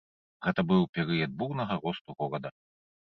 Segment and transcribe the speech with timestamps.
[0.45, 2.49] Гэта быў перыяд бурнага росту горада.